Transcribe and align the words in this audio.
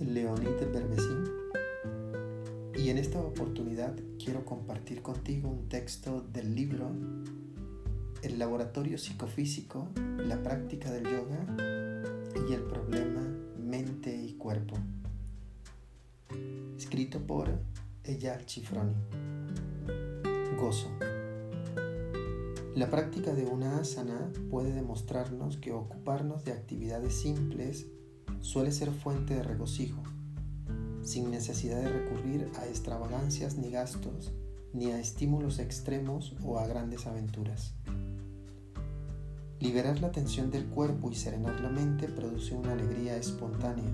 Leonid 0.00 0.44
Leonite 0.44 0.66
Berbesín 0.66 1.24
y 2.74 2.90
en 2.90 2.98
esta 2.98 3.18
oportunidad 3.18 3.94
quiero 4.22 4.44
compartir 4.44 5.00
contigo 5.00 5.48
un 5.48 5.68
texto 5.68 6.20
del 6.20 6.54
libro 6.54 6.90
El 8.22 8.38
laboratorio 8.38 8.98
psicofísico, 8.98 9.88
la 10.18 10.42
práctica 10.42 10.90
del 10.90 11.04
yoga 11.04 11.46
y 12.48 12.52
el 12.52 12.62
problema 12.64 13.22
mente 13.58 14.14
y 14.14 14.34
cuerpo, 14.34 14.76
escrito 16.76 17.20
por 17.26 17.50
Eyal 18.04 18.44
Chifroni. 18.44 18.94
Gozo. 20.58 20.90
La 22.74 22.90
práctica 22.90 23.34
de 23.34 23.46
una 23.46 23.78
asana 23.78 24.30
puede 24.50 24.72
demostrarnos 24.72 25.56
que 25.56 25.72
ocuparnos 25.72 26.44
de 26.44 26.52
actividades 26.52 27.14
simples 27.14 27.86
suele 28.46 28.70
ser 28.70 28.92
fuente 28.92 29.34
de 29.34 29.42
regocijo, 29.42 30.00
sin 31.02 31.32
necesidad 31.32 31.82
de 31.82 31.88
recurrir 31.88 32.48
a 32.60 32.66
extravagancias 32.66 33.56
ni 33.56 33.70
gastos, 33.70 34.32
ni 34.72 34.92
a 34.92 35.00
estímulos 35.00 35.58
extremos 35.58 36.36
o 36.44 36.58
a 36.60 36.66
grandes 36.68 37.06
aventuras. 37.06 37.74
Liberar 39.58 40.00
la 40.00 40.12
tensión 40.12 40.52
del 40.52 40.66
cuerpo 40.66 41.10
y 41.10 41.16
serenar 41.16 41.58
la 41.60 41.70
mente 41.70 42.06
produce 42.06 42.54
una 42.54 42.72
alegría 42.72 43.16
espontánea. 43.16 43.90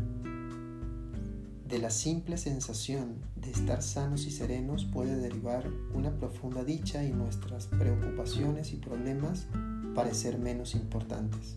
De 1.67 1.79
la 1.79 1.91
simple 1.91 2.37
sensación 2.37 3.23
de 3.37 3.53
estar 3.53 3.83
sanos 3.83 4.27
y 4.27 4.31
serenos 4.31 4.85
puede 4.85 5.17
derivar 5.17 5.67
una 5.95 6.15
profunda 6.19 6.63
dicha 6.63 7.03
y 7.03 7.13
nuestras 7.13 7.69
preocupaciones 7.69 8.75
y 8.75 8.77
problemas 8.77 9.47
parecer 9.95 10.39
menos 10.39 10.75
importantes 10.75 11.57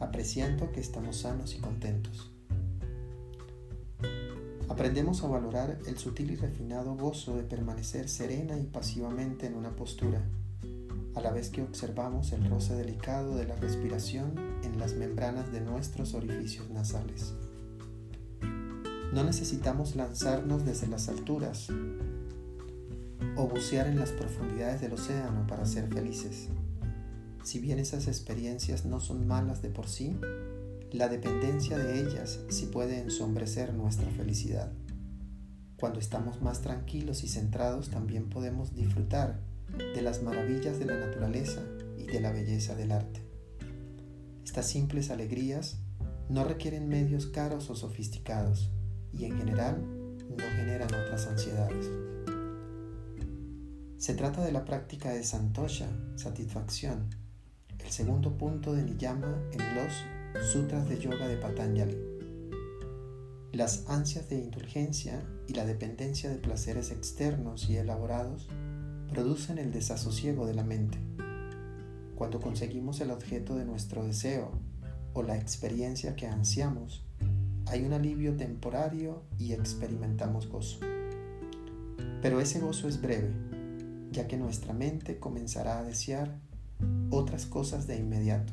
apreciando 0.00 0.72
que 0.72 0.80
estamos 0.80 1.18
sanos 1.18 1.54
y 1.54 1.58
contentos. 1.58 2.30
Aprendemos 4.68 5.22
a 5.22 5.28
valorar 5.28 5.78
el 5.86 5.98
sutil 5.98 6.30
y 6.30 6.36
refinado 6.36 6.94
gozo 6.96 7.36
de 7.36 7.42
permanecer 7.42 8.08
serena 8.08 8.58
y 8.58 8.64
pasivamente 8.64 9.46
en 9.46 9.54
una 9.54 9.76
postura, 9.76 10.22
a 11.14 11.20
la 11.20 11.32
vez 11.32 11.50
que 11.50 11.62
observamos 11.62 12.32
el 12.32 12.48
roce 12.48 12.74
delicado 12.74 13.36
de 13.36 13.46
la 13.46 13.56
respiración 13.56 14.34
en 14.62 14.78
las 14.78 14.94
membranas 14.94 15.52
de 15.52 15.60
nuestros 15.60 16.14
orificios 16.14 16.70
nasales. 16.70 17.34
No 19.12 19.24
necesitamos 19.24 19.96
lanzarnos 19.96 20.64
desde 20.64 20.86
las 20.86 21.08
alturas 21.08 21.66
o 23.36 23.48
bucear 23.48 23.88
en 23.88 23.98
las 23.98 24.12
profundidades 24.12 24.80
del 24.80 24.92
océano 24.92 25.46
para 25.48 25.66
ser 25.66 25.92
felices. 25.92 26.48
Si 27.42 27.58
bien 27.58 27.78
esas 27.78 28.06
experiencias 28.06 28.84
no 28.84 29.00
son 29.00 29.26
malas 29.26 29.62
de 29.62 29.70
por 29.70 29.88
sí, 29.88 30.16
la 30.92 31.08
dependencia 31.08 31.78
de 31.78 32.00
ellas 32.00 32.40
sí 32.48 32.66
puede 32.66 32.98
ensombrecer 32.98 33.72
nuestra 33.74 34.10
felicidad. 34.10 34.72
Cuando 35.76 35.98
estamos 35.98 36.42
más 36.42 36.60
tranquilos 36.60 37.24
y 37.24 37.28
centrados 37.28 37.88
también 37.88 38.28
podemos 38.28 38.74
disfrutar 38.74 39.40
de 39.94 40.02
las 40.02 40.22
maravillas 40.22 40.78
de 40.78 40.84
la 40.84 40.98
naturaleza 40.98 41.62
y 41.96 42.04
de 42.04 42.20
la 42.20 42.32
belleza 42.32 42.74
del 42.74 42.92
arte. 42.92 43.22
Estas 44.44 44.66
simples 44.66 45.10
alegrías 45.10 45.78
no 46.28 46.44
requieren 46.44 46.88
medios 46.88 47.26
caros 47.26 47.70
o 47.70 47.76
sofisticados 47.76 48.70
y 49.12 49.24
en 49.24 49.38
general 49.38 49.80
no 50.28 50.44
generan 50.56 50.88
otras 50.88 51.26
ansiedades. 51.26 51.88
Se 53.96 54.14
trata 54.14 54.44
de 54.44 54.52
la 54.52 54.64
práctica 54.64 55.10
de 55.10 55.22
santosha, 55.22 55.88
satisfacción, 56.16 57.10
el 57.90 57.94
segundo 57.94 58.38
punto 58.38 58.72
de 58.72 58.84
Niyama 58.84 59.36
en 59.50 59.74
los 59.74 60.46
Sutras 60.52 60.88
de 60.88 61.00
Yoga 61.00 61.26
de 61.26 61.36
Patanjali. 61.36 61.98
Las 63.50 63.84
ansias 63.88 64.28
de 64.28 64.36
indulgencia 64.36 65.24
y 65.48 65.54
la 65.54 65.66
dependencia 65.66 66.30
de 66.30 66.36
placeres 66.36 66.92
externos 66.92 67.68
y 67.68 67.78
elaborados 67.78 68.48
producen 69.12 69.58
el 69.58 69.72
desasosiego 69.72 70.46
de 70.46 70.54
la 70.54 70.62
mente. 70.62 70.98
Cuando 72.14 72.38
conseguimos 72.38 73.00
el 73.00 73.10
objeto 73.10 73.56
de 73.56 73.64
nuestro 73.64 74.04
deseo 74.04 74.52
o 75.12 75.24
la 75.24 75.36
experiencia 75.36 76.14
que 76.14 76.28
ansiamos, 76.28 77.04
hay 77.66 77.82
un 77.82 77.92
alivio 77.92 78.36
temporario 78.36 79.24
y 79.36 79.52
experimentamos 79.52 80.48
gozo. 80.48 80.78
Pero 82.22 82.40
ese 82.40 82.60
gozo 82.60 82.86
es 82.86 83.00
breve, 83.00 83.32
ya 84.12 84.28
que 84.28 84.36
nuestra 84.36 84.74
mente 84.74 85.18
comenzará 85.18 85.80
a 85.80 85.82
desear 85.82 86.38
otras 87.10 87.46
cosas 87.46 87.86
de 87.86 87.96
inmediato. 87.96 88.52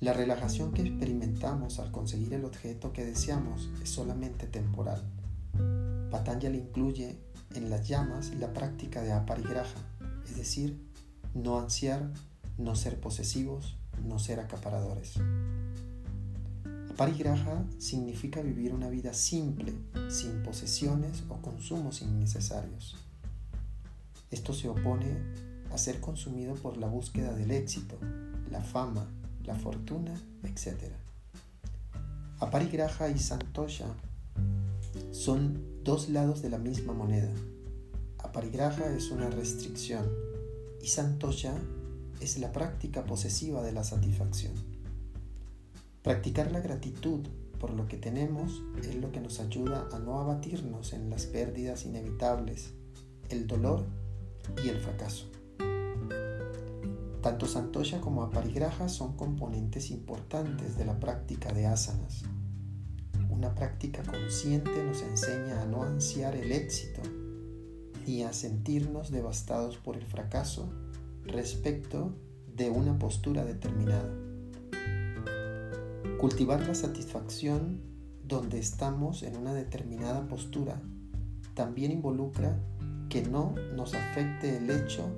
La 0.00 0.12
relajación 0.12 0.72
que 0.72 0.82
experimentamos 0.82 1.78
al 1.78 1.90
conseguir 1.90 2.34
el 2.34 2.44
objeto 2.44 2.92
que 2.92 3.04
deseamos 3.04 3.70
es 3.82 3.88
solamente 3.88 4.46
temporal. 4.46 5.02
Patanjali 6.10 6.58
incluye 6.58 7.16
en 7.54 7.70
las 7.70 7.88
llamas 7.88 8.34
la 8.34 8.52
práctica 8.52 9.02
de 9.02 9.12
aparigraha, 9.12 9.74
es 10.24 10.36
decir, 10.36 10.78
no 11.34 11.58
ansiar, 11.58 12.10
no 12.58 12.74
ser 12.74 13.00
posesivos, 13.00 13.76
no 14.06 14.18
ser 14.18 14.40
acaparadores. 14.40 15.14
Aparigraha 16.90 17.64
significa 17.78 18.40
vivir 18.40 18.72
una 18.72 18.88
vida 18.88 19.14
simple, 19.14 19.72
sin 20.08 20.42
posesiones 20.42 21.24
o 21.28 21.36
consumos 21.38 22.02
innecesarios. 22.02 22.96
Esto 24.30 24.52
se 24.52 24.68
opone 24.68 25.16
a 25.74 25.78
ser 25.78 26.00
consumido 26.00 26.54
por 26.54 26.76
la 26.76 26.86
búsqueda 26.86 27.34
del 27.34 27.50
éxito, 27.50 27.98
la 28.48 28.62
fama, 28.62 29.10
la 29.44 29.56
fortuna, 29.56 30.14
etc. 30.44 30.84
Aparigraha 32.38 33.08
y 33.08 33.18
Santosha 33.18 33.88
son 35.10 35.82
dos 35.82 36.08
lados 36.08 36.42
de 36.42 36.50
la 36.50 36.58
misma 36.58 36.92
moneda. 36.92 37.32
Aparigraha 38.18 38.94
es 38.94 39.10
una 39.10 39.28
restricción 39.30 40.08
y 40.80 40.86
Santosha 40.86 41.54
es 42.20 42.38
la 42.38 42.52
práctica 42.52 43.04
posesiva 43.04 43.60
de 43.62 43.72
la 43.72 43.82
satisfacción. 43.82 44.52
Practicar 46.02 46.52
la 46.52 46.60
gratitud 46.60 47.26
por 47.58 47.74
lo 47.74 47.88
que 47.88 47.96
tenemos 47.96 48.62
es 48.78 48.94
lo 48.94 49.10
que 49.10 49.20
nos 49.20 49.40
ayuda 49.40 49.88
a 49.92 49.98
no 49.98 50.20
abatirnos 50.20 50.92
en 50.92 51.10
las 51.10 51.26
pérdidas 51.26 51.84
inevitables, 51.84 52.74
el 53.28 53.48
dolor 53.48 53.84
y 54.64 54.68
el 54.68 54.78
fracaso. 54.78 55.26
Tanto 57.24 57.46
Santosha 57.46 58.02
como 58.02 58.22
Aparigraha 58.22 58.86
son 58.90 59.16
componentes 59.16 59.90
importantes 59.90 60.76
de 60.76 60.84
la 60.84 61.00
práctica 61.00 61.54
de 61.54 61.64
asanas. 61.64 62.22
Una 63.30 63.54
práctica 63.54 64.02
consciente 64.02 64.84
nos 64.84 65.00
enseña 65.00 65.62
a 65.62 65.64
no 65.64 65.84
ansiar 65.84 66.36
el 66.36 66.52
éxito 66.52 67.00
y 68.06 68.24
a 68.24 68.34
sentirnos 68.34 69.10
devastados 69.10 69.78
por 69.78 69.96
el 69.96 70.04
fracaso 70.04 70.70
respecto 71.22 72.14
de 72.54 72.68
una 72.68 72.98
postura 72.98 73.42
determinada. 73.46 74.12
Cultivar 76.20 76.60
la 76.66 76.74
satisfacción 76.74 77.80
donde 78.22 78.58
estamos 78.58 79.22
en 79.22 79.38
una 79.38 79.54
determinada 79.54 80.28
postura 80.28 80.78
también 81.54 81.90
involucra 81.90 82.60
que 83.08 83.22
no 83.22 83.54
nos 83.74 83.94
afecte 83.94 84.58
el 84.58 84.68
hecho 84.68 85.08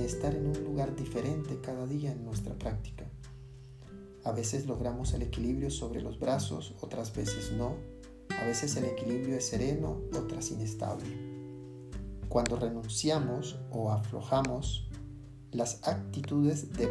de 0.00 0.06
estar 0.06 0.34
en 0.34 0.46
un 0.48 0.64
lugar 0.64 0.96
diferente 0.96 1.60
cada 1.60 1.86
día 1.86 2.10
en 2.10 2.24
nuestra 2.24 2.54
práctica. 2.58 3.04
A 4.24 4.32
veces 4.32 4.66
logramos 4.66 5.12
el 5.12 5.22
equilibrio 5.22 5.70
sobre 5.70 6.02
los 6.02 6.18
brazos, 6.18 6.74
otras 6.80 7.14
veces 7.14 7.52
no. 7.52 7.76
A 8.40 8.44
veces 8.44 8.76
el 8.76 8.86
equilibrio 8.86 9.36
es 9.36 9.46
sereno, 9.46 10.00
otras 10.18 10.50
inestable. 10.50 11.06
Cuando 12.28 12.56
renunciamos 12.56 13.56
o 13.70 13.92
aflojamos, 13.92 14.88
las 15.52 15.86
actitudes 15.86 16.72
de 16.72 16.88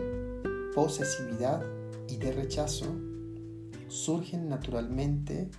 posesividad 0.74 1.62
y 2.08 2.16
de 2.16 2.32
rechazo 2.32 2.86
surgen 3.90 4.48
naturalmente 4.48 5.50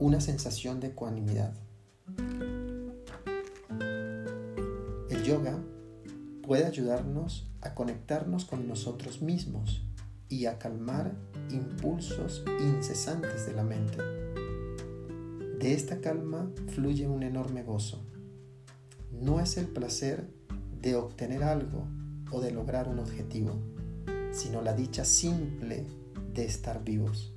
una 0.00 0.20
sensación 0.20 0.80
de 0.80 0.88
ecuanimidad. 0.88 1.54
Yoga 5.28 5.62
puede 6.42 6.64
ayudarnos 6.64 7.50
a 7.60 7.74
conectarnos 7.74 8.46
con 8.46 8.66
nosotros 8.66 9.20
mismos 9.20 9.82
y 10.30 10.46
a 10.46 10.58
calmar 10.58 11.14
impulsos 11.50 12.42
incesantes 12.60 13.46
de 13.46 13.52
la 13.52 13.62
mente. 13.62 13.98
De 15.58 15.74
esta 15.74 16.00
calma 16.00 16.50
fluye 16.68 17.06
un 17.06 17.22
enorme 17.22 17.62
gozo. 17.62 18.02
No 19.12 19.38
es 19.38 19.58
el 19.58 19.66
placer 19.66 20.30
de 20.80 20.96
obtener 20.96 21.42
algo 21.42 21.86
o 22.30 22.40
de 22.40 22.50
lograr 22.50 22.88
un 22.88 22.98
objetivo, 22.98 23.52
sino 24.32 24.62
la 24.62 24.72
dicha 24.72 25.04
simple 25.04 25.84
de 26.32 26.46
estar 26.46 26.82
vivos, 26.82 27.34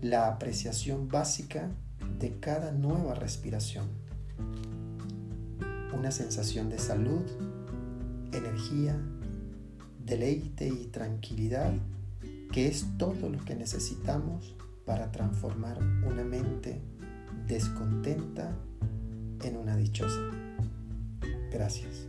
la 0.00 0.26
apreciación 0.26 1.08
básica 1.08 1.70
de 2.18 2.40
cada 2.40 2.72
nueva 2.72 3.12
respiración 3.14 3.88
una 6.00 6.10
sensación 6.12 6.70
de 6.70 6.78
salud, 6.78 7.26
energía, 8.32 8.98
deleite 10.02 10.66
y 10.66 10.86
tranquilidad 10.86 11.74
que 12.50 12.68
es 12.68 12.86
todo 12.96 13.28
lo 13.28 13.44
que 13.44 13.54
necesitamos 13.54 14.56
para 14.86 15.12
transformar 15.12 15.78
una 15.78 16.24
mente 16.24 16.80
descontenta 17.46 18.56
en 19.44 19.58
una 19.58 19.76
dichosa. 19.76 20.30
Gracias. 21.52 22.06